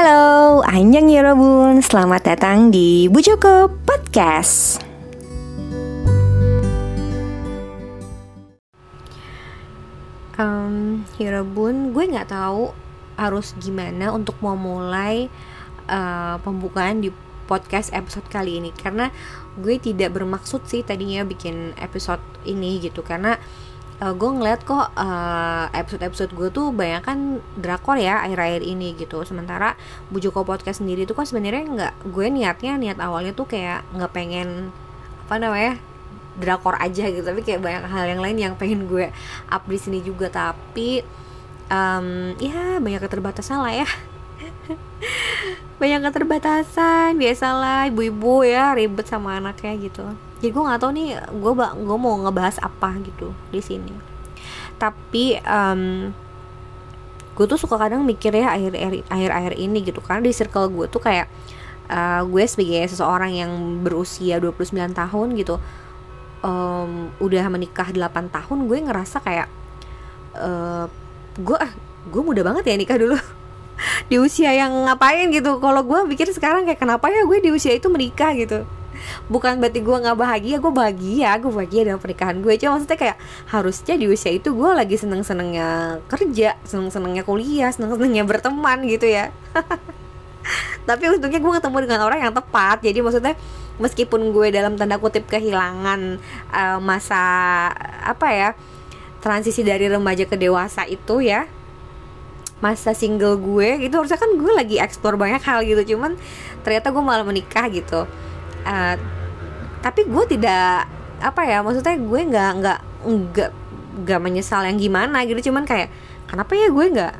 Halo, 0.00 0.64
Anjang 0.64 1.12
Yorobun, 1.12 1.84
selamat 1.84 2.32
datang 2.32 2.72
di 2.72 3.04
Bu 3.12 3.20
Joko 3.20 3.68
Podcast 3.84 4.80
um, 10.40 11.04
Yorobun, 11.20 11.92
gue 11.92 12.16
gak 12.16 12.32
tahu 12.32 12.72
harus 13.20 13.52
gimana 13.60 14.16
untuk 14.16 14.40
mau 14.40 14.56
mulai 14.56 15.28
uh, 15.92 16.40
pembukaan 16.40 17.04
di 17.04 17.12
podcast 17.44 17.92
episode 17.92 18.24
kali 18.32 18.56
ini. 18.56 18.72
Karena 18.72 19.12
gue 19.60 19.76
tidak 19.76 20.16
bermaksud 20.16 20.64
sih 20.64 20.80
tadinya 20.80 21.28
bikin 21.28 21.76
episode 21.76 22.24
ini 22.48 22.80
gitu. 22.80 23.04
Karena 23.04 23.36
uh, 24.00 24.14
gue 24.16 24.30
ngeliat 24.32 24.64
kok 24.64 24.96
uh, 24.96 25.66
episode-episode 25.76 26.32
gue 26.32 26.48
tuh 26.50 26.72
banyak 26.72 27.02
kan 27.04 27.18
drakor 27.60 28.00
ya 28.00 28.24
akhir-akhir 28.24 28.64
ini 28.64 28.96
gitu. 28.96 29.22
Sementara 29.28 29.76
Bujoko 30.08 30.42
podcast 30.42 30.80
sendiri 30.80 31.04
tuh 31.04 31.14
kan 31.14 31.28
sebenarnya 31.28 31.64
nggak 31.68 31.92
gue 32.08 32.26
niatnya 32.32 32.80
niat 32.80 32.98
awalnya 32.98 33.36
tuh 33.36 33.46
kayak 33.46 33.84
nggak 33.94 34.12
pengen 34.12 34.72
apa 35.28 35.34
namanya 35.36 35.72
drakor 36.40 36.74
aja 36.80 37.04
gitu. 37.12 37.22
Tapi 37.22 37.40
kayak 37.44 37.60
banyak 37.60 37.84
hal 37.86 38.04
yang 38.08 38.20
lain 38.24 38.36
yang 38.40 38.54
pengen 38.56 38.88
gue 38.88 39.12
up 39.52 39.62
di 39.68 39.78
sini 39.78 40.00
juga. 40.00 40.32
Tapi 40.32 41.04
um, 41.68 42.34
ya 42.40 42.80
banyak 42.80 43.00
keterbatasan 43.04 43.60
lah 43.60 43.84
ya 43.84 43.88
banyak 45.80 46.00
keterbatasan 46.04 47.16
biasalah 47.16 47.88
ibu-ibu 47.88 48.44
ya 48.44 48.76
ribet 48.76 49.08
sama 49.08 49.40
anaknya 49.40 49.76
gitu. 49.80 50.04
Jadi 50.40 50.50
gue 50.52 50.62
nggak 50.62 50.80
tahu 50.80 50.92
nih 50.92 51.08
gue 51.20 51.52
gue 51.56 51.98
mau 51.98 52.14
ngebahas 52.20 52.60
apa 52.60 52.96
gitu 53.00 53.32
di 53.48 53.60
sini. 53.64 53.92
Tapi 54.76 55.40
um, 55.44 56.12
gue 57.36 57.46
tuh 57.48 57.56
suka 57.56 57.80
kadang 57.80 58.04
mikir 58.04 58.34
ya 58.36 58.52
akhir 58.52 58.76
akhir 59.08 59.30
akhir 59.30 59.52
ini 59.56 59.84
gitu. 59.84 60.04
Karena 60.04 60.24
di 60.24 60.32
circle 60.32 60.68
gue 60.68 60.86
tuh 60.88 61.00
kayak 61.00 61.28
uh, 61.90 62.22
gue 62.24 62.44
sebagai 62.46 62.86
seseorang 62.86 63.32
yang 63.34 63.52
berusia 63.82 64.38
29 64.38 64.94
tahun 64.94 65.28
gitu 65.36 65.58
um, 66.44 67.10
udah 67.18 67.44
menikah 67.50 67.90
8 67.90 68.30
tahun 68.30 68.58
gue 68.70 68.78
ngerasa 68.88 69.18
kayak 69.20 69.48
uh, 70.38 70.86
gue 71.36 71.56
ah 71.58 71.72
gue 72.08 72.22
muda 72.24 72.40
banget 72.46 72.72
ya 72.72 72.74
nikah 72.78 72.96
dulu 72.96 73.16
di 74.08 74.16
usia 74.20 74.52
yang 74.52 74.72
ngapain 74.86 75.30
gitu. 75.32 75.58
Kalau 75.58 75.82
gue 75.84 75.98
pikir 76.14 76.30
sekarang 76.32 76.68
kayak 76.68 76.80
kenapa 76.80 77.08
ya 77.08 77.24
gue 77.24 77.38
di 77.40 77.50
usia 77.52 77.72
itu 77.74 77.88
menikah 77.88 78.32
gitu? 78.36 78.64
Bukan 79.32 79.58
berarti 79.62 79.80
gue 79.80 79.96
nggak 79.96 80.18
bahagia 80.18 80.56
gue 80.60 80.72
bahagia 80.72 81.30
gue 81.40 81.50
bahagia 81.50 81.80
dengan 81.88 82.00
pernikahan 82.00 82.36
gue. 82.44 82.52
Cuma 82.60 82.76
maksudnya 82.76 82.98
kayak 83.00 83.16
harusnya 83.48 83.94
di 83.96 84.06
usia 84.08 84.30
itu 84.34 84.52
gue 84.52 84.70
lagi 84.70 84.96
seneng 85.00 85.24
senengnya 85.24 85.98
kerja 86.06 86.56
seneng 86.68 86.92
senengnya 86.92 87.24
kuliah 87.24 87.72
seneng 87.72 87.96
senengnya 87.96 88.24
berteman 88.28 88.84
gitu 88.84 89.08
ya. 89.08 89.32
Tapi 90.88 91.04
untungnya 91.12 91.40
gue 91.40 91.52
ketemu 91.60 91.76
dengan 91.88 92.00
orang 92.04 92.20
yang 92.28 92.34
tepat. 92.34 92.80
Jadi 92.84 92.98
maksudnya 93.00 93.34
meskipun 93.80 94.36
gue 94.36 94.52
dalam 94.52 94.76
tanda 94.76 95.00
kutip 95.00 95.24
kehilangan 95.24 96.20
uh, 96.52 96.78
masa 96.78 97.22
apa 98.04 98.28
ya 98.28 98.50
transisi 99.24 99.64
dari 99.64 99.88
remaja 99.88 100.28
ke 100.28 100.36
dewasa 100.36 100.84
itu 100.84 101.24
ya 101.24 101.48
masa 102.60 102.92
single 102.92 103.40
gue 103.40 103.88
gitu. 103.88 103.96
Harusnya 103.96 104.20
kan 104.20 104.30
gue 104.36 104.52
lagi 104.52 104.76
explore 104.76 105.16
banyak 105.16 105.42
hal 105.42 105.64
gitu. 105.64 105.96
Cuman 105.96 106.14
ternyata 106.62 106.92
gue 106.92 107.02
malah 107.02 107.24
menikah 107.26 107.66
gitu. 107.72 108.04
Uh, 108.64 108.96
tapi 109.80 110.04
gue 110.04 110.24
tidak 110.36 110.84
apa 111.20 111.40
ya 111.44 111.60
maksudnya 111.60 111.96
gue 111.96 112.20
nggak 112.32 112.50
nggak 112.60 112.78
nggak 113.04 113.50
nggak 114.04 114.20
menyesal 114.20 114.62
yang 114.62 114.76
gimana 114.76 115.24
gitu. 115.24 115.50
Cuman 115.50 115.64
kayak 115.64 115.88
kenapa 116.28 116.52
ya 116.54 116.68
gue 116.68 116.86
nggak 116.94 117.14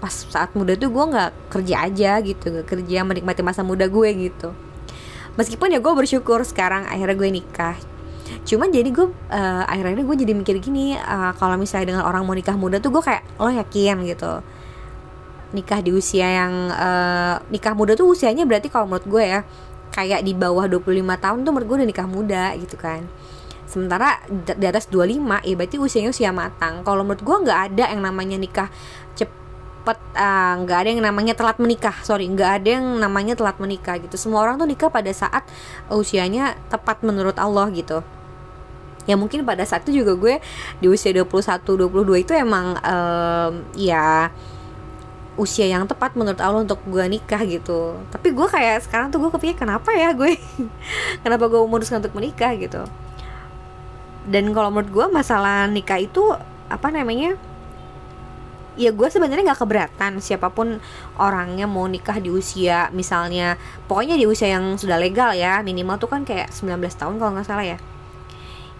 pas 0.00 0.14
saat 0.16 0.56
muda 0.56 0.72
tuh 0.78 0.88
gue 0.88 1.04
nggak 1.12 1.30
kerja 1.50 1.74
aja 1.90 2.12
gitu. 2.24 2.44
Gak 2.62 2.66
kerja 2.70 3.04
menikmati 3.04 3.42
masa 3.42 3.66
muda 3.66 3.90
gue 3.90 4.08
gitu. 4.16 4.54
Meskipun 5.34 5.74
ya 5.74 5.78
gue 5.82 5.92
bersyukur 5.92 6.40
sekarang 6.46 6.86
akhirnya 6.86 7.18
gue 7.18 7.28
nikah. 7.30 7.76
Cuman 8.46 8.70
jadi 8.70 8.86
gue 8.94 9.10
uh, 9.10 9.64
akhirnya 9.66 10.06
gue 10.06 10.16
jadi 10.22 10.32
mikir 10.38 10.62
gini 10.62 10.94
uh, 10.94 11.34
kalau 11.34 11.58
misalnya 11.58 11.94
dengan 11.94 12.04
orang 12.06 12.22
mau 12.22 12.34
nikah 12.34 12.54
muda 12.54 12.78
tuh 12.78 12.94
gue 12.94 13.02
kayak 13.02 13.26
lo 13.42 13.50
yakin 13.50 14.06
gitu 14.06 14.38
nikah 15.50 15.82
di 15.82 15.90
usia 15.90 16.26
yang 16.26 16.70
uh, 16.70 17.42
nikah 17.50 17.74
muda 17.74 17.98
tuh 17.98 18.14
usianya 18.14 18.46
berarti 18.46 18.70
kalau 18.70 18.86
menurut 18.86 19.06
gue 19.06 19.24
ya 19.24 19.40
kayak 19.90 20.22
di 20.22 20.32
bawah 20.32 20.70
25 20.70 21.02
tahun 21.18 21.38
tuh 21.42 21.52
menurut 21.52 21.66
gue 21.66 21.76
udah 21.82 21.88
nikah 21.90 22.08
muda 22.08 22.44
gitu 22.56 22.78
kan. 22.78 23.04
Sementara 23.66 24.18
di 24.30 24.66
atas 24.66 24.90
25 24.90 25.46
ya 25.46 25.54
berarti 25.54 25.76
usianya 25.78 26.10
usia 26.10 26.30
matang. 26.34 26.82
Kalau 26.82 27.02
menurut 27.06 27.22
gue 27.22 27.36
nggak 27.46 27.60
ada 27.70 27.84
yang 27.90 28.02
namanya 28.02 28.36
nikah 28.38 28.68
cepet 29.14 29.98
ah, 30.18 30.58
nggak 30.58 30.76
uh, 30.78 30.82
ada 30.82 30.88
yang 30.90 31.02
namanya 31.02 31.34
telat 31.38 31.58
menikah. 31.58 31.94
Sorry 32.02 32.26
nggak 32.30 32.50
ada 32.62 32.68
yang 32.78 32.86
namanya 32.98 33.38
telat 33.38 33.58
menikah 33.62 33.98
gitu. 34.02 34.14
Semua 34.18 34.42
orang 34.46 34.58
tuh 34.58 34.66
nikah 34.66 34.90
pada 34.90 35.10
saat 35.10 35.46
usianya 35.90 36.58
tepat 36.70 37.02
menurut 37.02 37.38
Allah 37.38 37.66
gitu. 37.74 38.02
Ya 39.08 39.18
mungkin 39.18 39.42
pada 39.42 39.66
saat 39.66 39.86
itu 39.86 40.02
juga 40.06 40.14
gue 40.14 40.34
di 40.78 40.86
usia 40.86 41.10
21 41.10 41.26
22 41.66 42.26
itu 42.26 42.32
emang 42.36 42.78
um, 42.78 43.52
ya 43.74 44.30
usia 45.40 45.64
yang 45.64 45.88
tepat 45.88 46.12
menurut 46.12 46.36
Allah 46.36 46.60
untuk 46.60 46.84
gue 46.84 47.04
nikah 47.08 47.40
gitu. 47.48 47.96
Tapi 48.12 48.36
gue 48.36 48.44
kayak 48.44 48.84
sekarang 48.84 49.08
tuh 49.08 49.24
gue 49.24 49.30
kepikir 49.32 49.64
kenapa 49.64 49.88
ya 49.96 50.12
gue 50.12 50.36
kenapa 51.24 51.48
gue 51.48 51.60
memutuskan 51.64 52.04
untuk 52.04 52.12
menikah 52.12 52.52
gitu? 52.60 52.84
Dan 54.28 54.52
kalau 54.52 54.68
menurut 54.68 54.92
gue 54.92 55.06
masalah 55.08 55.64
nikah 55.64 55.96
itu 55.96 56.36
apa 56.68 56.92
namanya 56.92 57.40
ya 58.78 58.94
gue 58.94 59.08
sebenarnya 59.10 59.50
nggak 59.50 59.60
keberatan 59.60 60.22
siapa 60.22 60.48
pun 60.54 60.78
orangnya 61.18 61.66
mau 61.66 61.90
nikah 61.90 62.22
di 62.22 62.30
usia 62.30 62.88
misalnya 62.94 63.58
pokoknya 63.90 64.14
di 64.14 64.30
usia 64.30 64.54
yang 64.54 64.78
sudah 64.78 64.96
legal 64.96 65.34
ya 65.34 65.58
minimal 65.60 65.98
tuh 65.98 66.06
kan 66.06 66.22
kayak 66.22 66.54
19 66.54 66.78
tahun 66.94 67.18
kalau 67.18 67.34
nggak 67.34 67.48
salah 67.48 67.66
ya 67.66 67.78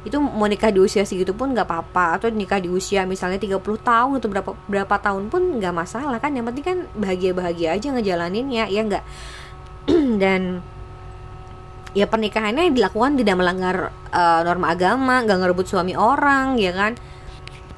itu 0.00 0.16
mau 0.16 0.49
nikah 0.49 0.72
di 0.72 0.81
usia 0.81 1.05
segitu 1.05 1.37
pun 1.37 1.53
nggak 1.53 1.69
apa-apa. 1.69 2.16
Atau 2.16 2.33
nikah 2.33 2.56
di 2.56 2.72
usia 2.72 3.05
misalnya 3.05 3.37
30 3.37 3.61
tahun 3.61 4.12
atau 4.16 4.28
berapa 4.33 4.50
berapa 4.65 4.94
tahun 4.97 5.28
pun 5.28 5.61
nggak 5.61 5.75
masalah 5.77 6.16
kan. 6.16 6.33
Yang 6.33 6.47
penting 6.53 6.65
kan 6.65 6.78
bahagia-bahagia 6.97 7.77
aja 7.77 7.88
ngejalaninnya 7.93 8.65
ya 8.72 8.81
nggak? 8.81 9.05
Dan 10.22 10.65
ya 11.93 12.06
pernikahannya 12.06 12.71
dilakukan 12.71 13.19
tidak 13.19 13.34
melanggar 13.34 13.77
uh, 14.15 14.41
norma 14.47 14.72
agama 14.72 15.21
nggak 15.27 15.38
ngerebut 15.44 15.66
suami 15.69 15.93
orang 15.93 16.56
ya 16.56 16.72
kan? 16.72 16.93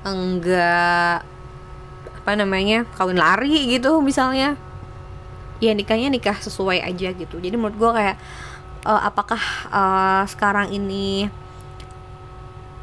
Enggak 0.07 1.27
apa 2.23 2.39
namanya 2.39 2.87
kawin 2.95 3.19
lari 3.19 3.67
gitu 3.67 3.99
misalnya. 3.99 4.55
Ya 5.59 5.75
nikahnya 5.75 6.07
nikah 6.07 6.39
sesuai 6.39 6.87
aja 6.87 7.11
gitu. 7.11 7.43
Jadi 7.43 7.55
menurut 7.59 7.75
gue 7.79 7.91
kayak 7.91 8.17
uh, 8.87 9.03
apakah 9.11 9.43
uh, 9.71 10.23
sekarang 10.27 10.71
ini 10.71 11.31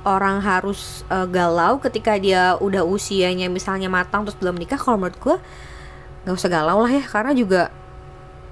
orang 0.08 0.40
harus 0.40 1.04
uh, 1.12 1.28
galau 1.28 1.80
ketika 1.84 2.16
dia 2.16 2.56
udah 2.60 2.88
usianya 2.88 3.52
misalnya 3.52 3.92
matang 3.92 4.24
terus 4.24 4.40
belum 4.40 4.56
nikah 4.56 4.80
kalau 4.80 4.96
menurut 4.96 5.20
gue 5.20 5.36
nggak 6.24 6.36
usah 6.36 6.50
galau 6.52 6.84
lah 6.84 6.92
ya. 6.92 7.04
Karena 7.04 7.32
juga 7.36 7.62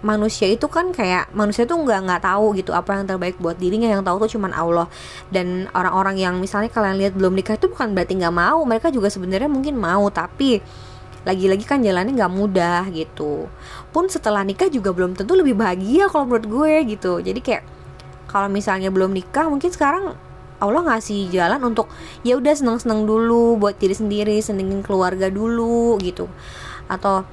manusia 0.06 0.46
itu 0.46 0.70
kan 0.70 0.94
kayak 0.94 1.34
manusia 1.34 1.66
tuh 1.66 1.74
nggak 1.82 2.00
nggak 2.06 2.22
tahu 2.22 2.54
gitu 2.54 2.72
apa 2.76 3.00
yang 3.00 3.08
terbaik 3.08 3.40
buat 3.40 3.56
dirinya. 3.56 3.88
Yang 3.88 4.04
tahu 4.08 4.18
tuh 4.28 4.30
cuman 4.40 4.52
Allah. 4.52 4.88
Dan 5.32 5.72
orang-orang 5.72 6.20
yang 6.20 6.36
misalnya 6.40 6.72
kalian 6.72 7.00
lihat 7.00 7.14
belum 7.16 7.34
nikah 7.36 7.56
itu 7.56 7.72
bukan 7.72 7.96
berarti 7.96 8.14
nggak 8.20 8.36
mau. 8.36 8.60
Mereka 8.68 8.92
juga 8.92 9.08
sebenarnya 9.08 9.48
mungkin 9.48 9.80
mau 9.80 10.08
tapi 10.12 10.60
lagi-lagi 11.28 11.68
kan 11.68 11.84
jalannya 11.84 12.16
nggak 12.16 12.34
mudah 12.34 12.88
gitu. 12.92 13.52
Pun 13.92 14.08
setelah 14.08 14.48
nikah 14.48 14.72
juga 14.72 14.96
belum 14.96 15.16
tentu 15.16 15.36
lebih 15.36 15.60
bahagia 15.60 16.08
kalau 16.08 16.28
menurut 16.28 16.48
gue 16.48 16.74
gitu. 16.96 17.20
Jadi 17.20 17.40
kayak 17.44 17.64
kalau 18.28 18.52
misalnya 18.52 18.92
belum 18.92 19.16
nikah 19.16 19.48
mungkin 19.48 19.72
sekarang 19.72 20.27
Allah 20.58 20.82
ngasih 20.82 21.30
jalan 21.30 21.62
untuk 21.62 21.86
ya 22.26 22.34
udah 22.38 22.54
seneng-seneng 22.54 23.06
dulu 23.06 23.62
buat 23.62 23.78
diri 23.78 23.94
sendiri 23.94 24.42
senengin 24.42 24.82
keluarga 24.82 25.30
dulu 25.30 26.02
gitu. 26.02 26.26
Atau 26.90 27.26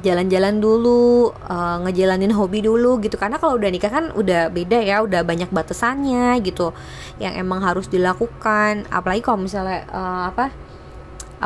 jalan-jalan 0.00 0.64
dulu 0.64 1.30
uh, 1.46 1.76
ngejalanin 1.86 2.32
hobi 2.34 2.64
dulu 2.64 2.98
gitu. 3.04 3.14
Karena 3.20 3.38
kalau 3.38 3.60
udah 3.60 3.70
nikah 3.70 3.92
kan 3.92 4.04
udah 4.16 4.50
beda 4.50 4.80
ya 4.82 5.04
udah 5.04 5.22
banyak 5.22 5.52
batasannya 5.52 6.40
gitu 6.42 6.74
yang 7.22 7.38
emang 7.38 7.62
harus 7.62 7.86
dilakukan. 7.86 8.88
Apalagi 8.90 9.22
kalau 9.22 9.46
misalnya 9.46 9.86
uh, 9.92 10.32
apa 10.34 10.50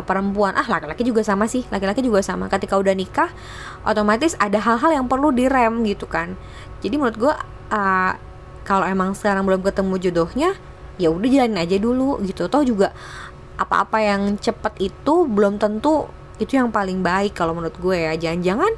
perempuan. 0.03 0.57
Ah 0.57 0.67
laki-laki 0.67 1.07
juga 1.07 1.21
sama 1.21 1.47
sih 1.47 1.69
laki-laki 1.69 2.01
juga 2.01 2.25
sama. 2.25 2.49
Ketika 2.49 2.81
udah 2.81 2.97
nikah 2.97 3.29
otomatis 3.85 4.39
ada 4.41 4.57
hal-hal 4.57 5.05
yang 5.05 5.07
perlu 5.07 5.35
direm 5.35 5.85
gitu 5.85 6.09
kan. 6.09 6.39
Jadi 6.81 6.95
menurut 6.97 7.17
gue 7.21 7.35
uh, 7.75 8.13
kalau 8.65 8.89
emang 8.89 9.13
sekarang 9.13 9.45
belum 9.45 9.61
ketemu 9.61 9.95
jodohnya 10.01 10.51
ya 11.01 11.11
udah 11.11 11.29
jalanin 11.29 11.61
aja 11.61 11.77
dulu 11.79 12.21
gitu. 12.25 12.47
Toh 12.47 12.63
juga 12.65 12.95
apa-apa 13.55 14.03
yang 14.03 14.35
cepet 14.39 14.93
itu 14.93 15.15
belum 15.31 15.63
tentu 15.63 16.11
itu 16.43 16.59
yang 16.59 16.75
paling 16.75 17.01
baik 17.01 17.39
kalau 17.39 17.55
menurut 17.55 17.77
gue 17.79 17.97
ya. 17.97 18.13
Jangan-jangan 18.19 18.73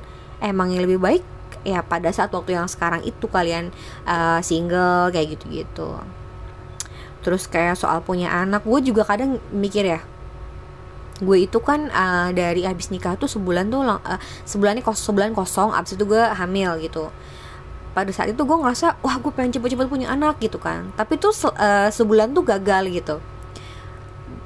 emang 0.44 0.72
yang 0.72 0.84
lebih 0.84 1.00
baik 1.00 1.22
ya 1.66 1.82
pada 1.82 2.12
saat 2.14 2.30
waktu 2.30 2.54
yang 2.54 2.70
sekarang 2.70 3.02
itu 3.02 3.26
kalian 3.26 3.74
uh, 4.06 4.38
single 4.44 5.10
kayak 5.10 5.36
gitu-gitu. 5.38 5.98
Terus 7.24 7.50
kayak 7.50 7.74
soal 7.74 8.04
punya 8.06 8.30
anak 8.30 8.62
gue 8.62 8.80
juga 8.92 9.02
kadang 9.02 9.42
mikir 9.50 9.86
ya 9.86 10.00
gue 11.16 11.48
itu 11.48 11.58
kan 11.64 11.88
uh, 11.88 12.28
dari 12.36 12.68
habis 12.68 12.92
nikah 12.92 13.16
tuh 13.16 13.28
sebulan 13.28 13.72
tuh 13.72 13.80
uh, 13.88 14.20
sebulan 14.44 14.84
kos 14.84 15.00
sebulan 15.00 15.32
kosong 15.32 15.72
abis 15.72 15.96
itu 15.96 16.04
gue 16.04 16.20
hamil 16.20 16.76
gitu 16.84 17.08
pada 17.96 18.12
saat 18.12 18.28
itu 18.28 18.44
gue 18.44 18.56
ngerasa 18.60 19.00
wah 19.00 19.16
gue 19.16 19.32
pengen 19.32 19.56
cepet-cepet 19.56 19.88
punya 19.88 20.12
anak 20.12 20.36
gitu 20.36 20.60
kan. 20.60 20.92
Tapi 20.92 21.16
tuh 21.16 21.32
se 21.32 21.48
uh, 21.48 21.88
sebulan 21.88 22.36
tuh 22.36 22.44
gagal 22.44 22.92
gitu. 22.92 23.16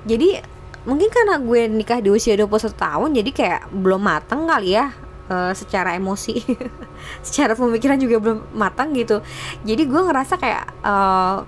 Jadi 0.07 0.39
mungkin 0.87 1.11
karena 1.11 1.43
gue 1.43 1.67
nikah 1.67 1.99
di 1.99 2.15
usia 2.15 2.39
21 2.39 2.71
tahun 2.79 3.11
jadi 3.11 3.31
kayak 3.35 3.63
belum 3.75 4.07
mateng 4.07 4.47
kali 4.47 4.79
ya 4.79 4.95
uh, 5.27 5.51
secara 5.51 5.99
emosi. 5.99 6.39
Secara 7.27 7.59
pemikiran 7.59 7.99
juga 7.99 8.23
belum 8.23 8.55
matang 8.55 8.95
gitu. 8.95 9.19
Jadi 9.67 9.83
gue 9.83 10.01
ngerasa 10.07 10.39
kayak 10.39 10.65
uh, 10.87 11.43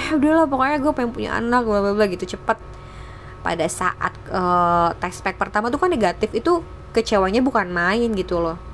eh 0.00 0.08
udahlah 0.16 0.48
pokoknya 0.48 0.80
gue 0.80 0.92
pengen 0.96 1.12
punya 1.12 1.30
anak 1.36 1.68
bla 1.68 1.84
bla 1.84 1.92
bla 1.92 2.08
gitu 2.08 2.24
cepet. 2.24 2.56
Pada 3.44 3.66
saat 3.68 4.16
uh, 4.32 4.96
test 4.96 5.20
pack 5.20 5.36
pertama 5.36 5.68
tuh 5.68 5.76
kan 5.76 5.92
negatif 5.92 6.32
itu 6.32 6.64
kecewanya 6.96 7.44
bukan 7.44 7.68
main 7.68 8.08
gitu 8.16 8.40
loh 8.40 8.67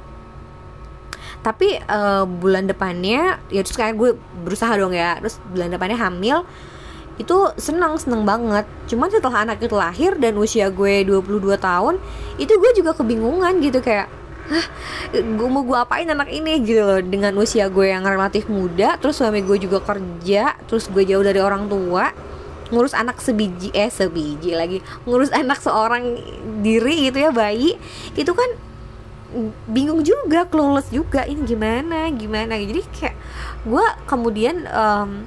tapi 1.45 1.77
uh, 1.77 2.25
bulan 2.25 2.65
depannya 2.65 3.37
ya 3.53 3.61
terus 3.61 3.77
kayak 3.77 4.01
gue 4.01 4.17
berusaha 4.43 4.73
dong 4.81 4.97
ya 4.97 5.21
terus 5.21 5.37
bulan 5.53 5.69
depannya 5.77 6.01
hamil 6.01 6.49
itu 7.15 7.37
senang 7.55 7.95
seneng 7.95 8.27
banget. 8.27 8.67
Cuman 8.91 9.07
setelah 9.07 9.47
anak 9.47 9.63
itu 9.63 9.79
lahir 9.79 10.19
dan 10.19 10.35
usia 10.35 10.67
gue 10.67 11.07
22 11.07 11.55
tahun 11.63 11.95
itu 12.43 12.51
gue 12.51 12.71
juga 12.75 12.91
kebingungan 12.97 13.63
gitu 13.63 13.79
kayak 13.79 14.11
Hah, 14.45 14.67
gue 15.17 15.49
mau 15.49 15.65
gue 15.65 15.73
apain 15.73 16.05
anak 16.05 16.29
ini? 16.29 16.61
Gitu 16.61 16.85
loh 16.85 17.01
dengan 17.01 17.33
usia 17.41 17.65
gue 17.73 17.89
yang 17.89 18.05
relatif 18.05 18.45
muda 18.45 19.01
terus 19.01 19.17
suami 19.17 19.41
gue 19.41 19.57
juga 19.57 19.81
kerja 19.81 20.53
terus 20.69 20.93
gue 20.93 21.01
jauh 21.09 21.25
dari 21.25 21.41
orang 21.41 21.65
tua 21.65 22.13
ngurus 22.69 22.93
anak 22.93 23.25
sebiji 23.25 23.73
eh 23.73 23.89
sebiji 23.89 24.53
lagi 24.53 24.85
ngurus 25.09 25.33
anak 25.33 25.61
seorang 25.65 26.21
diri 26.61 27.09
gitu 27.09 27.25
ya 27.25 27.31
bayi 27.33 27.77
itu 28.17 28.33
kan 28.37 28.51
bingung 29.67 30.07
juga 30.07 30.47
clueless 30.47 30.89
juga 30.91 31.27
ini 31.27 31.43
gimana 31.45 32.09
gimana. 32.15 32.55
Jadi 32.57 32.83
kayak 32.95 33.17
gue 33.67 33.87
kemudian 34.07 34.65
um, 34.71 35.27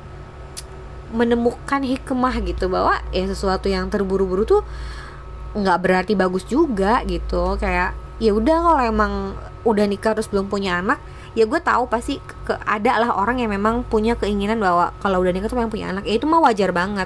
menemukan 1.16 1.82
hikmah 1.84 2.36
gitu 2.44 2.68
bahwa 2.68 3.00
ya 3.16 3.28
sesuatu 3.28 3.72
yang 3.72 3.88
terburu-buru 3.88 4.44
tuh 4.44 4.62
nggak 5.56 5.78
berarti 5.80 6.14
bagus 6.16 6.44
juga 6.48 7.04
gitu. 7.04 7.56
Kayak 7.60 7.96
ya 8.18 8.34
udah 8.34 8.58
kalau 8.64 8.82
emang 8.82 9.14
udah 9.68 9.86
nikah 9.86 10.16
terus 10.16 10.32
belum 10.32 10.48
punya 10.48 10.80
anak 10.80 10.98
ya 11.38 11.46
gue 11.46 11.62
tahu 11.62 11.86
pasti 11.86 12.18
ke, 12.18 12.58
ada 12.66 12.98
lah 12.98 13.14
orang 13.14 13.38
yang 13.38 13.54
memang 13.54 13.86
punya 13.86 14.18
keinginan 14.18 14.58
bahwa 14.58 14.90
kalau 15.06 15.22
udah 15.22 15.30
nikah 15.30 15.52
tuh 15.52 15.58
pengen 15.60 15.70
punya 15.70 15.88
anak. 15.94 16.10
Ya 16.10 16.18
itu 16.18 16.26
mah 16.26 16.42
wajar 16.42 16.74
banget 16.74 17.06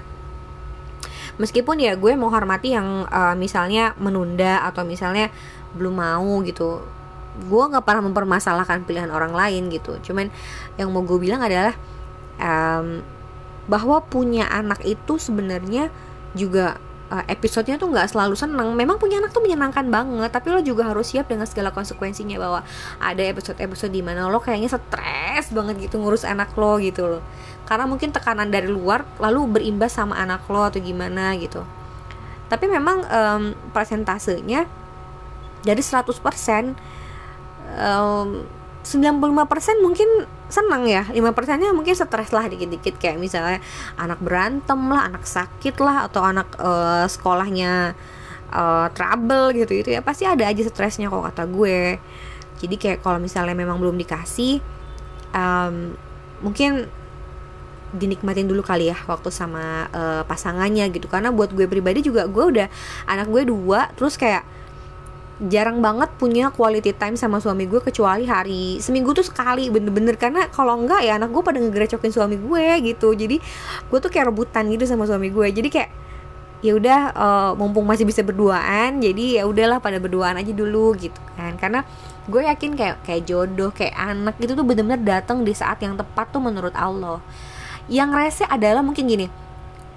meskipun 1.41 1.81
ya 1.81 1.97
gue 1.97 2.13
mau 2.13 2.29
hormati 2.29 2.77
yang 2.77 3.09
uh, 3.09 3.33
misalnya 3.33 3.97
menunda 3.97 4.61
atau 4.61 4.85
misalnya 4.85 5.33
belum 5.73 5.97
mau 5.97 6.33
gitu. 6.45 6.85
Gue 7.49 7.63
nggak 7.65 7.81
pernah 7.81 8.05
mempermasalahkan 8.05 8.85
pilihan 8.85 9.09
orang 9.09 9.33
lain 9.33 9.73
gitu. 9.73 9.97
Cuman 10.05 10.29
yang 10.77 10.93
mau 10.93 11.01
gue 11.01 11.17
bilang 11.17 11.41
adalah 11.41 11.73
um, 12.37 13.01
bahwa 13.65 14.05
punya 14.05 14.45
anak 14.53 14.85
itu 14.85 15.17
sebenarnya 15.17 15.89
juga 16.37 16.77
uh, 17.11 17.23
episodenya 17.27 17.75
tuh 17.75 17.91
nggak 17.91 18.15
selalu 18.15 18.39
seneng. 18.39 18.71
Memang 18.73 18.95
punya 18.95 19.19
anak 19.19 19.35
tuh 19.35 19.43
menyenangkan 19.43 19.91
banget 19.91 20.31
tapi 20.31 20.47
lo 20.49 20.63
juga 20.63 20.87
harus 20.87 21.11
siap 21.11 21.27
dengan 21.27 21.43
segala 21.43 21.75
konsekuensinya 21.75 22.39
bahwa 22.39 22.63
ada 23.03 23.21
episode-episode 23.21 23.91
di 23.91 23.99
mana 23.99 24.31
lo 24.31 24.39
kayaknya 24.39 24.71
stres 24.71 25.51
banget 25.51 25.91
gitu 25.91 25.99
ngurus 25.99 26.23
anak 26.23 26.55
lo 26.55 26.79
gitu 26.79 27.19
loh. 27.19 27.23
Karena 27.67 27.85
mungkin 27.85 28.15
tekanan 28.15 28.47
dari 28.47 28.71
luar 28.71 29.03
lalu 29.19 29.59
berimbas 29.59 29.91
sama 29.99 30.15
anak 30.15 30.47
lo 30.47 30.63
atau 30.63 30.79
gimana 30.79 31.35
gitu. 31.35 31.61
Tapi 32.47 32.65
memang 32.67 33.03
um, 33.07 33.43
persentasenya 33.75 34.67
dari 35.61 35.79
100% 35.79 36.11
um, 37.79 38.43
95% 38.81 39.85
mungkin 39.85 40.09
senang 40.49 40.83
ya. 40.89 41.05
5 41.07 41.17
persennya 41.37 41.71
mungkin 41.71 41.93
stres 41.93 42.33
lah 42.33 42.49
dikit-dikit. 42.49 42.97
Kayak 42.97 43.17
misalnya 43.21 43.59
anak 43.95 44.19
berantem 44.19 44.79
lah 44.89 45.07
anak 45.07 45.23
sakit 45.23 45.77
lah 45.79 46.09
atau 46.09 46.21
anak 46.25 46.49
uh, 46.57 47.05
sekolahnya 47.05 47.93
uh, 48.51 48.87
trouble 48.91 49.53
gitu. 49.53 49.85
Itu 49.85 49.89
ya 49.93 50.01
pasti 50.01 50.25
ada 50.25 50.49
aja 50.49 50.61
stresnya 50.65 51.07
kok 51.07 51.23
kata 51.31 51.45
gue. 51.47 52.01
Jadi 52.61 52.75
kayak 52.77 52.99
kalau 53.01 53.17
misalnya 53.17 53.57
memang 53.57 53.81
belum 53.81 53.97
dikasih 53.97 54.61
um, 55.33 55.97
mungkin 56.45 56.85
dinikmatin 57.91 58.47
dulu 58.47 58.63
kali 58.63 58.87
ya 58.87 58.95
waktu 59.03 59.29
sama 59.29 59.87
uh, 59.93 60.21
pasangannya 60.25 60.89
gitu. 60.89 61.05
Karena 61.05 61.29
buat 61.29 61.53
gue 61.53 61.65
pribadi 61.69 62.01
juga 62.01 62.25
gue 62.25 62.45
udah 62.57 62.67
anak 63.05 63.27
gue 63.29 63.45
dua 63.45 63.93
terus 63.93 64.17
kayak 64.17 64.60
jarang 65.49 65.81
banget 65.81 66.13
punya 66.21 66.53
quality 66.53 66.93
time 66.93 67.17
sama 67.17 67.41
suami 67.41 67.65
gue 67.65 67.81
kecuali 67.81 68.29
hari 68.29 68.77
seminggu 68.77 69.17
tuh 69.17 69.25
sekali 69.25 69.73
bener-bener. 69.73 70.13
Karena 70.19 70.45
kalau 70.53 70.77
enggak 70.77 71.01
ya 71.01 71.17
anak 71.17 71.33
gue 71.33 71.41
pada 71.41 71.57
ngegerecokin 71.57 72.13
suami 72.13 72.37
gue 72.37 72.93
gitu. 72.93 73.15
Jadi 73.17 73.41
gue 73.89 73.97
tuh 73.97 74.11
kayak 74.13 74.29
rebutan 74.29 74.69
gitu 74.69 74.85
sama 74.85 75.09
suami 75.09 75.33
gue. 75.33 75.47
Jadi 75.49 75.69
kayak 75.71 75.89
ya 76.61 76.77
udah 76.77 76.99
uh, 77.17 77.51
mumpung 77.57 77.89
masih 77.89 78.05
bisa 78.05 78.21
berduaan 78.21 79.01
jadi 79.01 79.41
ya 79.41 79.43
udahlah 79.49 79.81
pada 79.81 79.97
berduaan 79.97 80.37
aja 80.37 80.53
dulu 80.53 80.93
gitu 80.93 81.17
kan. 81.33 81.57
Karena 81.57 81.81
gue 82.29 82.41
yakin 82.45 82.77
kayak 82.77 83.01
kayak 83.01 83.25
jodoh 83.25 83.73
kayak 83.73 83.97
anak 83.97 84.37
itu 84.37 84.53
tuh 84.53 84.61
bener-bener 84.61 85.01
datang 85.01 85.41
di 85.41 85.57
saat 85.57 85.81
yang 85.81 85.97
tepat 85.97 86.29
tuh 86.29 86.43
menurut 86.43 86.77
Allah. 86.77 87.17
Yang 87.89 88.09
rese 88.13 88.45
adalah 88.45 88.85
mungkin 88.85 89.09
gini 89.09 89.50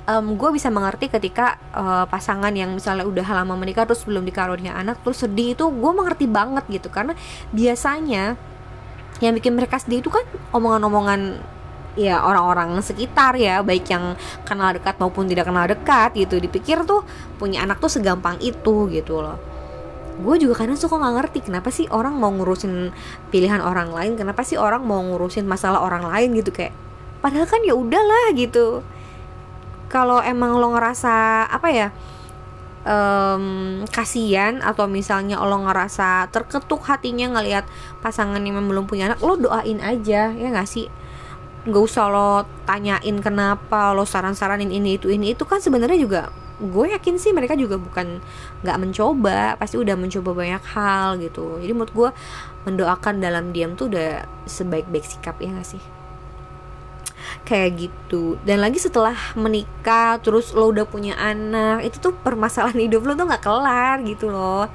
um, 0.05 0.37
gue 0.37 0.51
bisa 0.53 0.69
mengerti 0.69 1.09
ketika 1.09 1.57
uh, 1.73 2.05
pasangan 2.09 2.53
yang 2.53 2.77
misalnya 2.77 3.05
udah 3.09 3.25
lama 3.25 3.55
menikah 3.57 3.89
terus 3.89 4.05
belum 4.05 4.25
dikarunia 4.25 4.77
anak 4.77 5.01
terus 5.01 5.25
sedih 5.25 5.57
itu 5.57 5.65
gue 5.69 5.93
mengerti 5.93 6.29
banget 6.29 6.65
gitu. 6.69 6.89
Karena 6.93 7.17
biasanya 7.53 8.37
yang 9.23 9.33
bikin 9.37 9.55
mereka 9.55 9.81
sedih 9.81 10.03
itu 10.05 10.11
kan 10.13 10.25
omongan-omongan 10.53 11.41
ya 11.97 12.21
orang-orang 12.21 12.77
sekitar 12.85 13.39
ya. 13.41 13.65
Baik 13.65 13.89
yang 13.89 14.19
kenal 14.45 14.77
dekat 14.77 15.01
maupun 15.01 15.25
tidak 15.25 15.49
kenal 15.49 15.65
dekat 15.65 16.13
gitu. 16.17 16.37
Dipikir 16.37 16.85
tuh 16.85 17.03
punya 17.41 17.65
anak 17.65 17.81
tuh 17.81 17.89
segampang 17.89 18.37
itu 18.45 18.91
gitu 18.93 19.25
loh. 19.25 19.41
Gue 20.15 20.39
juga 20.39 20.63
kadang 20.63 20.79
suka 20.79 20.95
nggak 20.95 21.15
ngerti 21.19 21.39
kenapa 21.51 21.75
sih 21.75 21.91
orang 21.91 22.15
mau 22.15 22.31
ngurusin 22.31 22.95
pilihan 23.35 23.59
orang 23.59 23.91
lain 23.91 24.15
kenapa 24.15 24.47
sih 24.47 24.55
orang 24.55 24.87
mau 24.87 25.03
ngurusin 25.03 25.43
masalah 25.43 25.83
orang 25.83 26.07
lain 26.07 26.39
gitu 26.39 26.55
kayak 26.55 26.71
padahal 27.19 27.51
kan 27.51 27.59
ya 27.67 27.75
udahlah 27.75 28.31
gitu 28.39 28.87
kalau 29.95 30.19
emang 30.19 30.59
lo 30.59 30.75
ngerasa 30.75 31.47
apa 31.47 31.69
ya 31.71 31.89
um, 32.83 33.45
kasihan 33.95 34.59
atau 34.59 34.91
misalnya 34.91 35.39
lo 35.39 35.55
ngerasa 35.63 36.35
terketuk 36.35 36.83
hatinya 36.91 37.39
ngelihat 37.39 37.63
pasangan 38.03 38.43
yang 38.43 38.59
belum 38.59 38.91
punya 38.91 39.15
anak 39.15 39.23
lo 39.23 39.39
doain 39.39 39.79
aja 39.79 40.35
ya 40.35 40.47
nggak 40.51 40.67
sih? 40.67 40.91
Nggak 41.71 41.83
usah 41.87 42.11
lo 42.11 42.43
tanyain 42.67 43.23
kenapa 43.23 43.95
lo 43.95 44.03
saran-saranin 44.03 44.75
ini 44.75 44.99
itu 44.99 45.15
ini. 45.15 45.31
Itu 45.39 45.47
kan 45.47 45.63
sebenarnya 45.63 46.03
juga 46.03 46.23
gue 46.59 46.87
yakin 46.91 47.15
sih 47.19 47.31
mereka 47.31 47.55
juga 47.55 47.79
bukan 47.79 48.19
nggak 48.63 48.79
mencoba 48.79 49.59
pasti 49.59 49.79
udah 49.79 49.95
mencoba 49.95 50.35
banyak 50.35 50.65
hal 50.75 51.23
gitu. 51.23 51.63
Jadi 51.63 51.71
menurut 51.71 51.95
gue 51.95 52.11
mendoakan 52.67 53.23
dalam 53.23 53.55
diam 53.55 53.79
tuh 53.79 53.93
udah 53.93 54.27
sebaik-baik 54.51 55.07
sikap 55.07 55.39
ya 55.39 55.53
gak 55.55 55.69
sih 55.77 56.04
kayak 57.45 57.89
gitu. 57.89 58.37
Dan 58.43 58.63
lagi 58.65 58.81
setelah 58.81 59.15
menikah 59.37 60.19
terus 60.21 60.53
lo 60.57 60.71
udah 60.73 60.87
punya 60.89 61.15
anak 61.19 61.85
itu 61.85 62.01
tuh 62.01 62.15
permasalahan 62.15 62.79
hidup 62.89 63.05
lo 63.05 63.13
tuh 63.15 63.27
nggak 63.29 63.45
kelar 63.45 63.97
gitu 64.07 64.33
loh. 64.33 64.67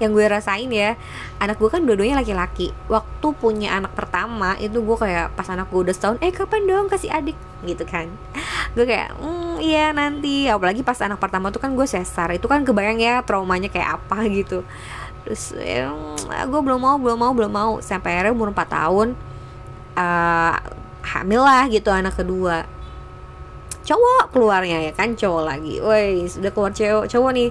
Yang 0.00 0.10
gue 0.16 0.26
rasain 0.32 0.70
ya 0.72 0.96
anak 1.36 1.60
gue 1.60 1.68
kan 1.68 1.84
dua-duanya 1.84 2.20
laki-laki. 2.20 2.72
Waktu 2.88 3.26
punya 3.36 3.76
anak 3.76 3.92
pertama 3.92 4.56
itu 4.56 4.80
gue 4.80 4.96
kayak 4.96 5.36
pas 5.36 5.48
anak 5.52 5.68
gue 5.68 5.80
udah 5.88 5.94
setahun 5.94 6.18
eh 6.24 6.32
kapan 6.32 6.64
dong 6.64 6.86
kasih 6.88 7.12
adik? 7.12 7.36
Gitu 7.64 7.84
kan. 7.84 8.08
Gue 8.72 8.88
kayak 8.88 9.16
hmm 9.20 9.60
iya 9.60 9.92
nanti. 9.92 10.48
Apalagi 10.48 10.80
pas 10.80 10.96
anak 11.04 11.20
pertama 11.20 11.52
tuh 11.52 11.60
kan 11.60 11.76
gue 11.76 11.84
sesar 11.84 12.32
itu 12.32 12.48
kan 12.48 12.64
kebayang 12.64 13.00
ya 13.00 13.20
traumanya 13.24 13.68
kayak 13.68 14.00
apa 14.00 14.24
gitu. 14.38 14.64
Terus 15.28 15.52
ya, 15.60 15.92
gue 16.48 16.60
belum 16.64 16.80
mau 16.80 16.96
belum 16.96 17.18
mau 17.20 17.32
belum 17.36 17.52
mau. 17.52 17.72
Sampai 17.84 18.16
akhirnya 18.16 18.32
umur 18.32 18.56
4 18.56 18.64
tahun 18.64 19.08
uh, 19.98 20.56
hamil 21.08 21.42
lah 21.42 21.64
gitu 21.72 21.88
anak 21.88 22.16
kedua. 22.16 22.68
Cowok 23.88 24.36
keluarnya 24.36 24.84
ya 24.84 24.92
kan 24.92 25.16
cowok 25.16 25.42
lagi. 25.48 25.80
Woi 25.80 26.28
sudah 26.28 26.52
keluar 26.52 26.72
cowok 26.76 27.06
cowok 27.08 27.30
nih. 27.32 27.50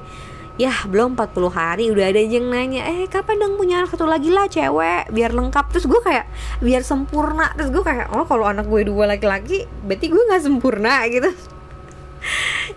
Ya 0.58 0.74
belum 0.90 1.14
40 1.14 1.54
hari 1.54 1.86
udah 1.94 2.10
ada 2.10 2.18
yang 2.18 2.50
nanya 2.50 2.82
eh 2.90 3.06
kapan 3.06 3.38
dong 3.38 3.62
punya 3.62 3.86
anak 3.86 3.94
satu 3.94 4.10
lagi 4.10 4.34
lah 4.34 4.50
cewek? 4.50 5.14
Biar 5.14 5.34
lengkap. 5.34 5.70
Terus 5.74 5.86
gue 5.86 6.02
kayak 6.02 6.26
biar 6.62 6.82
sempurna. 6.82 7.54
Terus 7.54 7.70
gue 7.74 7.84
kayak 7.86 8.14
oh 8.14 8.26
kalau 8.26 8.46
anak 8.50 8.66
gue 8.66 8.86
dua 8.86 9.06
laki-laki 9.06 9.70
berarti 9.86 10.06
gue 10.10 10.24
nggak 10.30 10.42
sempurna 10.42 11.06
gitu. 11.14 11.30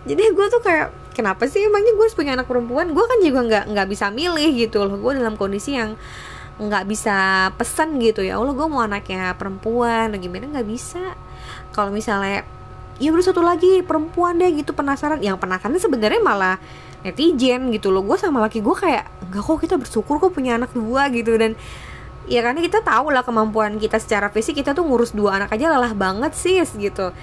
Jadi 0.04 0.22
gue 0.32 0.46
tuh 0.52 0.60
kayak 0.60 0.92
kenapa 1.16 1.48
sih 1.48 1.64
emangnya 1.64 1.92
gue 1.96 2.06
punya 2.12 2.32
anak 2.36 2.48
perempuan? 2.48 2.92
Gue 2.92 3.04
kan 3.04 3.20
juga 3.24 3.40
nggak 3.44 3.64
nggak 3.76 3.86
bisa 3.88 4.12
milih 4.12 4.50
gitu 4.56 4.84
loh. 4.84 4.96
Gue 5.00 5.16
dalam 5.16 5.40
kondisi 5.40 5.76
yang 5.76 5.96
nggak 6.60 6.84
bisa 6.84 7.48
pesan 7.56 7.96
gitu 8.04 8.20
ya 8.20 8.36
Allah 8.36 8.52
gue 8.52 8.68
mau 8.68 8.84
anaknya 8.84 9.32
perempuan 9.40 10.12
gimana 10.20 10.60
nggak 10.60 10.68
bisa. 10.68 11.16
Kalau 11.72 11.88
misalnya 11.88 12.44
ya 13.00 13.08
udah 13.16 13.24
satu 13.24 13.40
lagi 13.40 13.80
perempuan 13.80 14.36
deh 14.36 14.52
gitu 14.52 14.76
penasaran. 14.76 15.24
Yang 15.24 15.40
penasaran 15.40 15.80
sebenarnya 15.80 16.20
malah 16.20 16.56
netizen 17.00 17.72
gitu 17.72 17.88
loh. 17.88 18.04
Gue 18.04 18.20
sama 18.20 18.44
laki 18.44 18.60
gue 18.60 18.76
kayak 18.76 19.08
enggak 19.24 19.42
kok 19.48 19.58
kita 19.64 19.74
bersyukur 19.80 20.20
kok 20.20 20.36
punya 20.36 20.60
anak 20.60 20.76
dua 20.76 21.08
gitu. 21.08 21.32
Dan 21.40 21.56
ya 22.28 22.44
karena 22.44 22.60
kita 22.60 22.84
tahu 22.84 23.08
lah 23.08 23.24
kemampuan 23.24 23.80
kita 23.80 23.96
secara 23.96 24.28
fisik 24.28 24.60
kita 24.60 24.76
tuh 24.76 24.84
ngurus 24.84 25.16
dua 25.16 25.40
anak 25.40 25.56
aja 25.56 25.72
lelah 25.72 25.96
banget 25.96 26.36
sih 26.36 26.60
gitu. 26.76 27.16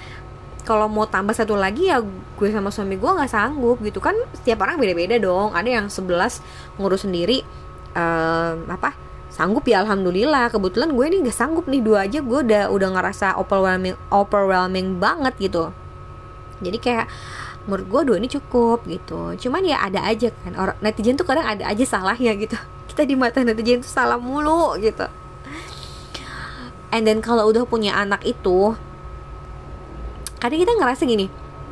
Kalau 0.66 0.90
mau 0.90 1.06
tambah 1.06 1.32
satu 1.32 1.54
lagi 1.54 1.88
ya 1.88 2.02
gue 2.02 2.48
sama 2.50 2.74
suami 2.74 2.98
gue 2.98 3.06
nggak 3.06 3.30
sanggup 3.30 3.78
gitu. 3.86 4.02
Kan 4.02 4.18
setiap 4.34 4.66
orang 4.66 4.82
beda-beda 4.82 5.14
dong. 5.22 5.54
Ada 5.54 5.78
yang 5.78 5.86
sebelas 5.86 6.42
ngurus 6.74 7.06
sendiri 7.06 7.46
um, 7.94 8.66
apa 8.66 9.07
sanggup 9.38 9.62
ya 9.70 9.86
alhamdulillah. 9.86 10.50
Kebetulan 10.50 10.90
gue 10.90 11.06
nih 11.06 11.18
nggak 11.22 11.36
sanggup 11.38 11.70
nih 11.70 11.78
dua 11.78 12.10
aja 12.10 12.18
gue 12.18 12.38
udah 12.42 12.74
udah 12.74 12.88
ngerasa 12.98 13.38
overwhelming 13.38 13.94
overwhelming 14.10 14.98
banget 14.98 15.38
gitu. 15.38 15.70
Jadi 16.58 16.78
kayak 16.82 17.06
menurut 17.70 17.86
gue 17.86 18.00
dua 18.10 18.16
ini 18.18 18.26
cukup 18.26 18.82
gitu. 18.90 19.38
Cuman 19.38 19.62
ya 19.62 19.78
ada 19.78 20.02
aja 20.02 20.34
kan 20.42 20.58
orang 20.58 20.76
netizen 20.82 21.14
tuh 21.14 21.22
kadang 21.22 21.46
ada 21.46 21.70
aja 21.70 21.84
salahnya 21.86 22.34
gitu. 22.34 22.58
Kita 22.90 23.06
di 23.06 23.14
mata 23.14 23.38
netizen 23.46 23.86
tuh 23.86 23.92
salah 23.94 24.18
mulu 24.18 24.74
gitu. 24.82 25.06
And 26.90 27.06
then 27.06 27.22
kalau 27.22 27.46
udah 27.46 27.62
punya 27.62 27.94
anak 27.94 28.26
itu 28.26 28.74
kadang 30.38 30.62
kita 30.62 30.72
ngerasa 30.78 31.02
gini 31.04 31.26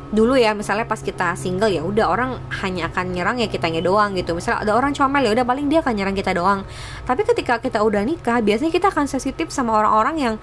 dulu 0.07 0.39
ya 0.39 0.55
misalnya 0.55 0.87
pas 0.87 1.03
kita 1.03 1.35
single 1.35 1.67
ya 1.67 1.83
udah 1.83 2.07
orang 2.07 2.39
hanya 2.63 2.87
akan 2.87 3.11
nyerang 3.11 3.37
ya 3.43 3.51
kitanya 3.51 3.83
doang 3.83 4.15
gitu. 4.15 4.31
Misalnya 4.31 4.63
ada 4.63 4.73
orang 4.79 4.95
comel 4.95 5.27
ya 5.27 5.31
udah 5.35 5.45
paling 5.47 5.67
dia 5.67 5.83
akan 5.83 5.93
nyerang 5.99 6.15
kita 6.15 6.31
doang. 6.31 6.63
Tapi 7.03 7.27
ketika 7.27 7.59
kita 7.59 7.83
udah 7.83 8.07
nikah 8.07 8.39
biasanya 8.39 8.71
kita 8.71 8.87
akan 8.87 9.11
sensitif 9.11 9.51
sama 9.51 9.75
orang-orang 9.75 10.15
yang 10.15 10.35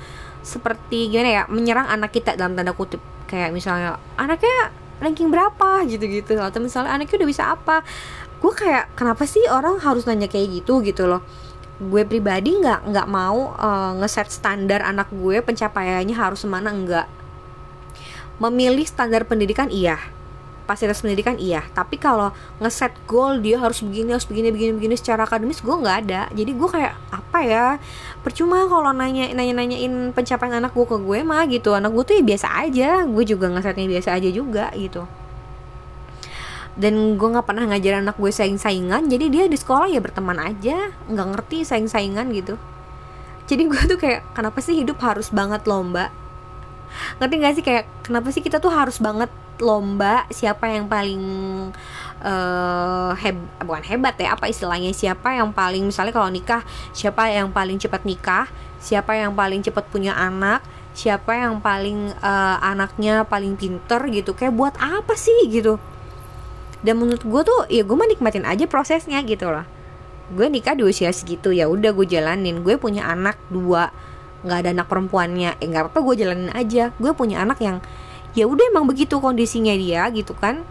seperti 0.45 1.09
gimana 1.09 1.31
ya 1.33 1.43
menyerang 1.49 1.89
anak 1.89 2.13
kita 2.13 2.37
dalam 2.37 2.53
tanda 2.53 2.77
kutip. 2.77 3.01
Kayak 3.25 3.57
misalnya 3.57 3.97
anaknya 4.21 4.73
ranking 5.01 5.33
berapa? 5.33 5.89
gitu-gitu. 5.89 6.37
Atau 6.37 6.61
misalnya 6.61 6.93
anaknya 6.93 7.25
udah 7.25 7.29
bisa 7.29 7.45
apa? 7.49 7.81
Gue 8.45 8.53
kayak 8.53 8.93
kenapa 8.93 9.25
sih 9.25 9.41
orang 9.49 9.81
harus 9.81 10.05
nanya 10.05 10.29
kayak 10.29 10.61
gitu? 10.61 10.85
gitu 10.85 11.09
loh. 11.09 11.25
Gue 11.81 12.05
pribadi 12.05 12.61
nggak 12.61 12.93
nggak 12.93 13.09
mau 13.09 13.57
uh, 13.57 13.97
ngeset 13.97 14.29
standar 14.29 14.85
anak 14.85 15.09
gue 15.09 15.41
pencapaiannya 15.41 16.13
harus 16.13 16.45
semana 16.45 16.69
enggak 16.69 17.24
memilih 18.39 18.85
standar 18.87 19.27
pendidikan 19.29 19.71
iya. 19.71 19.99
Fasilitas 20.65 21.05
pendidikan 21.05 21.37
iya. 21.37 21.61
Tapi 21.77 22.01
kalau 22.01 22.33
ngeset 22.57 22.97
goal 23.05 23.37
dia 23.45 23.61
harus 23.61 23.85
begini 23.85 24.17
harus 24.17 24.25
begini 24.25 24.49
begini 24.49 24.73
begini 24.73 24.97
secara 24.97 25.29
akademis 25.29 25.61
gue 25.61 25.77
nggak 25.77 25.97
ada. 26.09 26.23
Jadi 26.33 26.51
gue 26.57 26.69
kayak 26.69 26.95
apa 27.13 27.39
ya 27.45 27.67
percuma 28.25 28.65
kalau 28.65 28.91
nanya 28.97 29.29
nanya 29.37 29.61
nanyain 29.61 30.17
pencapaian 30.17 30.57
anak 30.57 30.73
gue 30.73 30.87
ke 30.89 30.97
gue 30.97 31.19
mah 31.21 31.45
gitu. 31.53 31.77
Anak 31.77 31.93
gue 31.93 32.05
tuh 32.09 32.15
ya 32.17 32.23
biasa 32.25 32.49
aja. 32.65 32.91
Gue 33.05 33.25
juga 33.29 33.53
ngesetnya 33.53 33.85
biasa 33.85 34.17
aja 34.17 34.29
juga 34.33 34.73
gitu. 34.73 35.05
Dan 36.75 37.21
gue 37.21 37.29
nggak 37.29 37.47
pernah 37.47 37.69
ngajarin 37.71 38.03
anak 38.09 38.17
gue 38.19 38.33
saing 38.35 38.59
saingan 38.59 39.07
jadi 39.07 39.31
dia 39.31 39.45
di 39.47 39.61
sekolah 39.61 39.93
ya 39.93 40.01
berteman 40.01 40.41
aja. 40.41 40.97
Nggak 41.13 41.27
ngerti 41.37 41.69
saing 41.69 41.93
saingan 41.93 42.33
gitu. 42.33 42.57
Jadi 43.45 43.69
gue 43.69 43.83
tuh 43.85 44.01
kayak 44.01 44.33
kenapa 44.33 44.65
sih 44.65 44.81
hidup 44.81 44.97
harus 45.05 45.29
banget 45.29 45.69
lomba 45.69 46.24
ngerti 47.19 47.35
gak 47.41 47.55
sih? 47.59 47.65
Kayak 47.65 47.85
kenapa 48.05 48.29
sih 48.31 48.43
kita 48.43 48.59
tuh 48.59 48.73
harus 48.73 48.99
banget 48.99 49.31
lomba 49.63 50.27
siapa 50.35 50.67
yang 50.67 50.91
paling 50.91 51.23
uh, 52.19 53.15
heb 53.15 53.39
bukan 53.63 53.85
hebat 53.87 54.19
ya 54.19 54.35
apa 54.35 54.51
istilahnya? 54.51 54.91
Siapa 54.91 55.39
yang 55.39 55.55
paling 55.55 55.89
misalnya 55.89 56.15
kalau 56.15 56.31
nikah 56.31 56.63
siapa 56.91 57.31
yang 57.31 57.55
paling 57.55 57.79
cepat 57.79 58.03
nikah 58.03 58.51
siapa 58.83 59.17
yang 59.17 59.33
paling 59.33 59.65
cepat 59.65 59.89
punya 59.89 60.13
anak 60.13 60.61
siapa 60.95 61.35
yang 61.35 61.59
paling 61.59 62.15
uh, 62.23 62.57
anaknya 62.63 63.27
paling 63.27 63.59
pinter 63.59 64.01
gitu. 64.09 64.33
Kayak 64.33 64.55
buat 64.55 64.75
apa 64.79 65.19
sih 65.19 65.51
gitu? 65.51 65.77
Dan 66.85 67.01
menurut 67.01 67.25
gue 67.25 67.43
tuh 67.43 67.61
ya 67.73 67.83
gue 67.83 67.97
menikmatin 67.97 68.47
aja 68.47 68.69
prosesnya 68.71 69.19
gitu 69.27 69.51
loh. 69.51 69.67
Gue 70.33 70.49
nikah 70.49 70.77
di 70.77 70.87
usia 70.87 71.11
segitu 71.11 71.51
ya 71.51 71.67
udah 71.67 71.91
gue 71.93 72.07
jalanin. 72.07 72.63
Gue 72.63 72.79
punya 72.79 73.09
anak 73.11 73.41
dua 73.51 73.91
nggak 74.45 74.59
ada 74.65 74.71
anak 74.77 74.87
perempuannya 74.87 75.57
eh 75.59 75.67
nggak 75.67 75.89
apa-apa 75.89 76.01
gue 76.05 76.15
jalanin 76.21 76.53
aja. 76.53 76.93
Gue 77.01 77.17
punya 77.17 77.41
anak 77.41 77.59
yang 77.65 77.81
ya 78.37 78.45
udah 78.45 78.65
emang 78.71 78.85
begitu 78.85 79.19
kondisinya 79.19 79.73
dia 79.75 80.07
gitu 80.13 80.37
kan. 80.37 80.63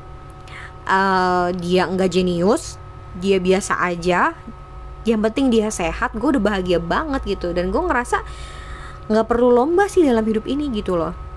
Uh, 0.84 1.50
dia 1.58 1.88
nggak 1.88 2.10
jenius 2.14 2.78
dia 3.18 3.42
biasa 3.42 3.82
aja. 3.82 4.38
Yang 5.04 5.20
penting 5.30 5.46
dia 5.52 5.68
sehat 5.68 6.16
gue 6.16 6.30
udah 6.38 6.44
bahagia 6.44 6.80
banget 6.80 7.38
gitu. 7.38 7.52
Dan 7.52 7.74
gue 7.74 7.82
ngerasa 7.82 8.24
nggak 9.12 9.26
perlu 9.28 9.52
lomba 9.52 9.92
sih 9.92 10.06
dalam 10.06 10.24
hidup 10.24 10.48
ini 10.48 10.72
gitu 10.72 10.96
loh 10.96 11.33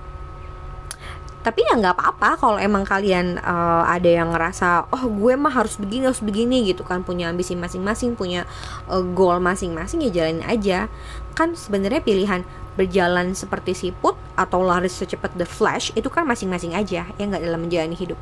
tapi 1.47 1.63
ya 1.63 1.79
nggak 1.79 1.95
apa-apa 1.95 2.29
kalau 2.35 2.59
emang 2.59 2.83
kalian 2.83 3.39
uh, 3.39 3.87
ada 3.87 4.19
yang 4.19 4.35
ngerasa 4.35 4.91
oh 4.91 5.07
gue 5.07 5.31
mah 5.39 5.55
harus 5.55 5.79
begini 5.79 6.11
harus 6.11 6.19
begini 6.19 6.67
gitu 6.67 6.83
kan. 6.83 7.07
Punya 7.07 7.31
ambisi 7.31 7.55
masing-masing 7.55 8.19
punya 8.19 8.43
uh, 8.91 8.99
goal 8.99 9.39
masing-masing 9.39 10.03
ya 10.03 10.11
jalanin 10.11 10.43
aja. 10.43 10.91
Kan 11.39 11.55
sebenarnya 11.55 12.03
pilihan 12.03 12.43
berjalan 12.75 13.31
seperti 13.31 13.71
siput 13.71 14.19
atau 14.35 14.59
lari 14.59 14.91
secepat 14.91 15.39
the 15.39 15.47
flash 15.47 15.95
itu 15.95 16.11
kan 16.11 16.27
masing-masing 16.27 16.75
aja 16.75 17.07
ya 17.07 17.23
nggak 17.23 17.39
dalam 17.39 17.63
menjalani 17.63 17.95
hidup. 17.95 18.19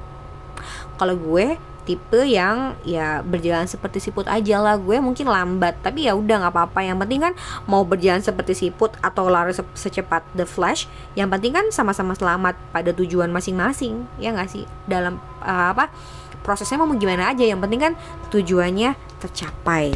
Kalau 1.02 1.18
gue 1.18 1.58
tipe 1.86 2.26
yang 2.26 2.74
ya 2.82 3.22
berjalan 3.22 3.70
seperti 3.70 4.02
siput 4.02 4.26
aja 4.26 4.58
lah. 4.58 4.76
Gue 4.76 4.98
mungkin 4.98 5.30
lambat 5.30 5.80
tapi 5.86 6.10
ya 6.10 6.18
udah 6.18 6.46
nggak 6.46 6.54
apa-apa. 6.54 6.80
Yang 6.82 6.98
penting 7.06 7.20
kan 7.22 7.34
mau 7.70 7.86
berjalan 7.86 8.26
seperti 8.26 8.58
siput 8.58 8.92
atau 9.00 9.30
lari 9.30 9.54
se 9.54 9.62
secepat 9.78 10.26
the 10.34 10.44
flash 10.44 10.90
yang 11.14 11.30
penting 11.30 11.54
kan 11.54 11.70
sama-sama 11.70 12.18
selamat 12.18 12.58
pada 12.74 12.92
tujuan 12.92 13.30
masing-masing 13.30 14.10
ya 14.18 14.34
nggak 14.34 14.50
sih? 14.50 14.66
Dalam 14.90 15.22
uh, 15.46 15.72
apa 15.72 15.94
prosesnya 16.42 16.82
mau 16.82 16.90
gimana 16.98 17.32
aja 17.32 17.46
yang 17.46 17.62
penting 17.62 17.80
kan 17.80 17.94
tujuannya 18.34 18.98
tercapai. 19.22 19.94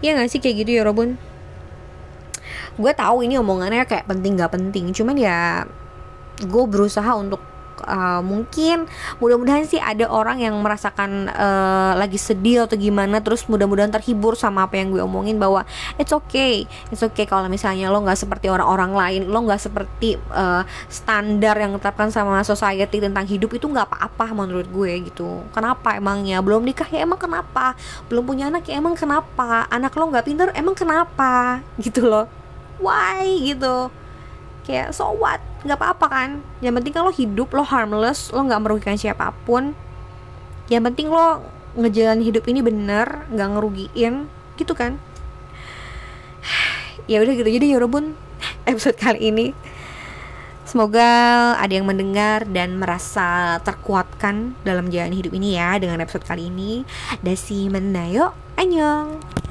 Ya 0.00 0.14
nggak 0.14 0.30
sih 0.30 0.38
kayak 0.38 0.66
gitu 0.66 0.70
ya 0.78 0.82
Robun? 0.86 1.18
Gue 2.76 2.92
tahu 2.92 3.26
ini 3.26 3.40
omongannya 3.40 3.82
kayak 3.88 4.06
penting 4.06 4.38
nggak 4.38 4.52
penting. 4.54 4.94
Cuman 4.94 5.16
ya 5.18 5.64
gue 6.38 6.64
berusaha 6.68 7.08
untuk 7.16 7.40
uh, 7.86 8.20
mungkin 8.20 8.84
mudah-mudahan 9.22 9.64
sih 9.64 9.80
ada 9.80 10.10
orang 10.10 10.42
yang 10.42 10.54
merasakan 10.60 11.30
uh, 11.32 11.96
lagi 11.96 12.18
sedih 12.18 12.66
atau 12.66 12.76
gimana 12.76 13.22
terus 13.22 13.46
mudah-mudahan 13.46 13.94
terhibur 13.94 14.34
sama 14.34 14.66
apa 14.66 14.76
yang 14.76 14.92
gue 14.92 15.00
omongin 15.00 15.38
bahwa 15.38 15.62
it's 15.96 16.12
okay 16.12 16.66
it's 16.90 17.00
okay 17.00 17.24
kalau 17.24 17.46
misalnya 17.46 17.88
lo 17.88 18.02
nggak 18.02 18.18
seperti 18.18 18.50
orang-orang 18.50 18.92
lain 18.92 19.22
lo 19.30 19.38
nggak 19.46 19.62
seperti 19.62 20.18
uh, 20.34 20.66
standar 20.90 21.56
yang 21.56 21.78
ditetapkan 21.78 22.10
sama 22.10 22.42
society 22.42 22.98
tentang 22.98 23.24
hidup 23.24 23.54
itu 23.54 23.66
nggak 23.70 23.86
apa-apa 23.88 24.34
menurut 24.34 24.66
gue 24.68 25.06
gitu. 25.06 25.46
Kenapa 25.54 25.96
emangnya? 25.96 26.42
Belum 26.42 26.66
nikah 26.66 26.88
ya 26.90 27.06
emang 27.06 27.20
kenapa? 27.20 27.78
Belum 28.10 28.26
punya 28.26 28.50
anak 28.50 28.66
ya 28.66 28.78
emang 28.78 28.98
kenapa? 28.98 29.70
Anak 29.70 29.94
lo 29.94 30.10
nggak 30.10 30.26
pinter 30.26 30.48
emang 30.52 30.74
kenapa? 30.74 31.62
Gitu 31.78 32.02
loh. 32.02 32.26
Why 32.82 33.40
gitu 33.46 33.88
kayak 34.66 34.90
so 34.90 35.14
what? 35.14 35.38
Nggak 35.62 35.78
apa-apa 35.78 36.06
kan? 36.10 36.30
Yang 36.58 36.82
penting 36.82 36.94
kalau 36.94 37.10
hidup 37.14 37.48
lo 37.54 37.62
harmless 37.62 38.34
lo 38.34 38.42
nggak 38.42 38.60
merugikan 38.60 38.98
siapa 38.98 39.30
pun. 39.46 39.72
Yang 40.66 40.82
penting 40.92 41.08
lo 41.14 41.46
ngejalan 41.78 42.20
hidup 42.20 42.44
ini 42.50 42.60
bener 42.60 43.30
nggak 43.30 43.48
ngerugiin. 43.56 44.26
Gitu 44.58 44.74
kan? 44.74 44.98
Ya 47.06 47.22
udah 47.22 47.38
gitu. 47.38 47.46
Jadi 47.46 47.70
ya 47.70 47.78
Robun 47.78 48.18
episode 48.70 48.98
kali 48.98 49.30
ini. 49.30 49.54
Semoga 50.66 51.54
ada 51.54 51.70
yang 51.70 51.86
mendengar 51.86 52.42
dan 52.50 52.74
merasa 52.74 53.62
terkuatkan 53.62 54.58
dalam 54.66 54.90
jalan 54.90 55.14
hidup 55.14 55.30
ini 55.30 55.54
ya 55.54 55.78
dengan 55.78 56.02
episode 56.02 56.26
kali 56.26 56.50
ini. 56.50 56.82
Dasi 57.22 57.70
menayo, 57.70 58.34
annyeong. 58.58 59.45